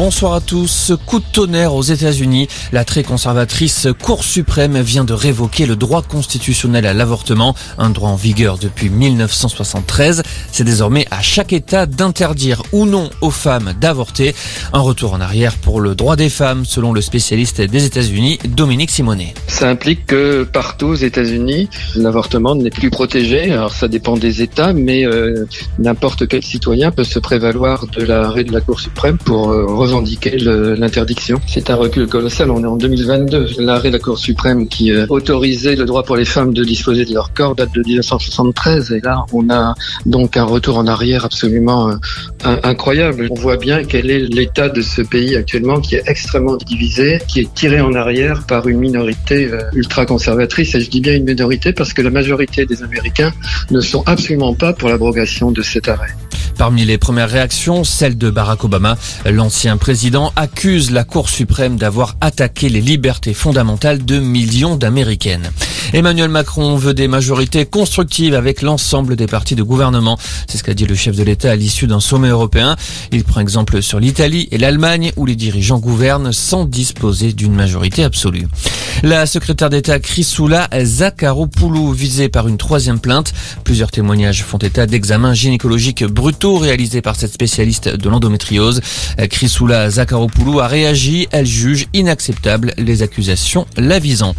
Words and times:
Bonsoir 0.00 0.32
à 0.32 0.40
tous. 0.40 0.92
Coup 1.04 1.18
de 1.18 1.24
tonnerre 1.30 1.74
aux 1.74 1.82
États-Unis. 1.82 2.48
La 2.72 2.86
très 2.86 3.02
conservatrice 3.02 3.86
Cour 4.02 4.24
suprême 4.24 4.80
vient 4.80 5.04
de 5.04 5.12
révoquer 5.12 5.66
le 5.66 5.76
droit 5.76 6.00
constitutionnel 6.00 6.86
à 6.86 6.94
l'avortement, 6.94 7.54
un 7.76 7.90
droit 7.90 8.08
en 8.08 8.16
vigueur 8.16 8.56
depuis 8.56 8.88
1973. 8.88 10.22
C'est 10.52 10.64
désormais 10.64 11.06
à 11.10 11.20
chaque 11.20 11.52
État 11.52 11.84
d'interdire 11.84 12.62
ou 12.72 12.86
non 12.86 13.10
aux 13.20 13.30
femmes 13.30 13.74
d'avorter. 13.78 14.34
Un 14.72 14.80
retour 14.80 15.12
en 15.12 15.20
arrière 15.20 15.58
pour 15.58 15.82
le 15.82 15.94
droit 15.94 16.16
des 16.16 16.30
femmes, 16.30 16.64
selon 16.64 16.94
le 16.94 17.02
spécialiste 17.02 17.60
des 17.60 17.84
États-Unis, 17.84 18.38
Dominique 18.48 18.90
Simonet. 18.90 19.34
Ça 19.48 19.68
implique 19.68 20.06
que 20.06 20.44
partout 20.44 20.86
aux 20.86 20.94
États-Unis, 20.94 21.68
l'avortement 21.94 22.54
n'est 22.54 22.70
plus 22.70 22.88
protégé. 22.88 23.52
Alors 23.52 23.74
ça 23.74 23.86
dépend 23.86 24.16
des 24.16 24.40
États, 24.40 24.72
mais 24.72 25.04
euh, 25.04 25.44
n'importe 25.78 26.26
quel 26.26 26.42
citoyen 26.42 26.90
peut 26.90 27.04
se 27.04 27.18
prévaloir 27.18 27.86
de 27.86 28.02
l'arrêt 28.02 28.44
de 28.44 28.52
la 28.52 28.62
Cour 28.62 28.80
suprême 28.80 29.18
pour 29.18 29.50
euh, 29.50 29.66
l'interdiction. 29.90 31.40
C'est 31.46 31.70
un 31.70 31.76
recul 31.76 32.06
colossal. 32.06 32.50
On 32.50 32.62
est 32.62 32.66
en 32.66 32.76
2022. 32.76 33.48
L'arrêt 33.58 33.88
de 33.88 33.94
la 33.94 33.98
Cour 33.98 34.18
suprême 34.18 34.68
qui 34.68 34.92
euh, 34.92 35.06
autorisait 35.08 35.76
le 35.76 35.84
droit 35.84 36.02
pour 36.02 36.16
les 36.16 36.24
femmes 36.24 36.54
de 36.54 36.64
disposer 36.64 37.04
de 37.04 37.12
leur 37.12 37.32
corps 37.32 37.54
date 37.54 37.72
de 37.74 37.82
1973. 37.84 38.92
Et 38.92 39.00
là, 39.00 39.24
on 39.32 39.50
a 39.50 39.74
donc 40.06 40.36
un 40.36 40.44
retour 40.44 40.78
en 40.78 40.86
arrière 40.86 41.24
absolument 41.24 41.90
euh, 41.90 42.56
incroyable. 42.62 43.28
On 43.30 43.34
voit 43.34 43.56
bien 43.56 43.84
quel 43.84 44.10
est 44.10 44.20
l'état 44.20 44.68
de 44.68 44.82
ce 44.82 45.02
pays 45.02 45.36
actuellement 45.36 45.80
qui 45.80 45.96
est 45.96 46.02
extrêmement 46.06 46.56
divisé, 46.56 47.20
qui 47.28 47.40
est 47.40 47.54
tiré 47.54 47.80
en 47.80 47.94
arrière 47.94 48.44
par 48.46 48.68
une 48.68 48.78
minorité 48.78 49.50
euh, 49.52 49.62
ultra 49.74 50.06
conservatrice. 50.06 50.74
Et 50.74 50.80
je 50.80 50.90
dis 50.90 51.00
bien 51.00 51.14
une 51.14 51.24
minorité 51.24 51.72
parce 51.72 51.92
que 51.92 52.02
la 52.02 52.10
majorité 52.10 52.66
des 52.66 52.82
Américains 52.82 53.32
ne 53.70 53.80
sont 53.80 54.02
absolument 54.06 54.54
pas 54.54 54.72
pour 54.72 54.88
l'abrogation 54.88 55.50
de 55.50 55.62
cet 55.62 55.88
arrêt. 55.88 56.14
Parmi 56.60 56.84
les 56.84 56.98
premières 56.98 57.30
réactions, 57.30 57.84
celle 57.84 58.18
de 58.18 58.28
Barack 58.28 58.64
Obama. 58.64 58.98
L'ancien 59.24 59.78
président 59.78 60.30
accuse 60.36 60.90
la 60.90 61.04
Cour 61.04 61.30
suprême 61.30 61.78
d'avoir 61.78 62.16
attaqué 62.20 62.68
les 62.68 62.82
libertés 62.82 63.32
fondamentales 63.32 64.04
de 64.04 64.18
millions 64.18 64.76
d'Américaines. 64.76 65.52
Emmanuel 65.94 66.28
Macron 66.28 66.76
veut 66.76 66.92
des 66.92 67.08
majorités 67.08 67.64
constructives 67.64 68.34
avec 68.34 68.60
l'ensemble 68.60 69.16
des 69.16 69.26
partis 69.26 69.54
de 69.54 69.62
gouvernement. 69.62 70.18
C'est 70.48 70.58
ce 70.58 70.62
qu'a 70.62 70.74
dit 70.74 70.84
le 70.84 70.94
chef 70.94 71.16
de 71.16 71.22
l'État 71.22 71.50
à 71.50 71.56
l'issue 71.56 71.86
d'un 71.86 71.98
sommet 71.98 72.28
européen. 72.28 72.76
Il 73.10 73.24
prend 73.24 73.40
exemple 73.40 73.80
sur 73.80 73.98
l'Italie 73.98 74.46
et 74.50 74.58
l'Allemagne 74.58 75.12
où 75.16 75.24
les 75.24 75.36
dirigeants 75.36 75.78
gouvernent 75.78 76.30
sans 76.30 76.66
disposer 76.66 77.32
d'une 77.32 77.54
majorité 77.54 78.04
absolue. 78.04 78.46
La 79.02 79.26
secrétaire 79.26 79.70
d'État 79.70 79.98
Chrysoula 79.98 80.68
Zakharopoulou 80.82 81.92
visée 81.92 82.28
par 82.28 82.48
une 82.48 82.58
troisième 82.58 83.00
plainte. 83.00 83.32
Plusieurs 83.64 83.90
témoignages 83.90 84.44
font 84.44 84.58
état 84.58 84.86
d'examens 84.86 85.34
gynécologiques 85.34 86.04
brutaux 86.04 86.58
réalisés 86.58 87.00
par 87.00 87.16
cette 87.16 87.32
spécialiste 87.32 87.88
de 87.88 88.08
l'endométriose. 88.08 88.80
Chrysoula 89.30 89.90
Zakharopoulou 89.90 90.60
a 90.60 90.66
réagi. 90.66 91.28
Elle 91.32 91.46
juge 91.46 91.86
inacceptable 91.94 92.74
les 92.76 93.02
accusations 93.02 93.66
la 93.76 93.98
visant. 93.98 94.34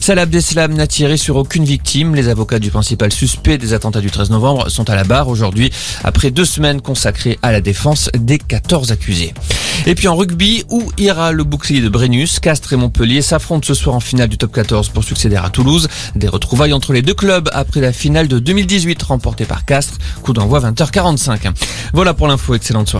Salah 0.00 0.22
Abdeslam 0.22 0.74
n'a 0.74 0.86
tiré 0.86 1.16
sur 1.16 1.36
aucune 1.36 1.64
victime. 1.64 2.14
Les 2.14 2.28
avocats 2.28 2.58
du 2.58 2.70
principal 2.70 3.10
suspect 3.10 3.56
des 3.56 3.72
attentats 3.72 4.02
du 4.02 4.10
13 4.10 4.30
novembre 4.30 4.68
sont 4.68 4.90
à 4.90 4.96
la 4.96 5.04
barre 5.04 5.28
aujourd'hui 5.28 5.70
après 6.02 6.30
deux 6.30 6.44
semaines 6.44 6.82
consacrées 6.82 7.38
à 7.42 7.52
la 7.52 7.62
défense 7.62 8.10
des 8.14 8.38
14 8.38 8.92
accusés. 8.92 9.32
Et 9.86 9.94
puis 9.94 10.08
en 10.08 10.16
rugby, 10.16 10.64
où 10.70 10.90
ira 10.96 11.32
le 11.32 11.44
bouclier 11.44 11.82
de 11.82 11.90
Brennus 11.90 12.40
Castres 12.40 12.72
et 12.72 12.76
Montpellier 12.76 13.20
s'affrontent 13.20 13.66
ce 13.66 13.74
soir 13.74 13.94
en 13.94 14.00
finale 14.00 14.28
du 14.28 14.38
top 14.38 14.52
14 14.52 14.88
pour 14.88 15.04
succéder 15.04 15.36
à 15.36 15.50
Toulouse. 15.50 15.88
Des 16.14 16.28
retrouvailles 16.28 16.72
entre 16.72 16.94
les 16.94 17.02
deux 17.02 17.12
clubs 17.12 17.50
après 17.52 17.82
la 17.82 17.92
finale 17.92 18.26
de 18.26 18.38
2018 18.38 19.02
remportée 19.02 19.44
par 19.44 19.66
Castres. 19.66 19.98
Coup 20.22 20.32
d'envoi 20.32 20.60
20h45. 20.60 21.52
Voilà 21.92 22.14
pour 22.14 22.28
l'info, 22.28 22.54
excellente 22.54 22.88
soirée. 22.88 22.92